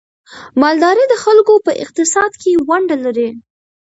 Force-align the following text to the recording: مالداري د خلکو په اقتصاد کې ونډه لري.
مالداري 0.61 1.05
د 1.09 1.13
خلکو 1.23 1.53
په 1.65 1.71
اقتصاد 1.83 2.31
کې 2.41 2.51
ونډه 2.69 2.97
لري. 3.05 3.29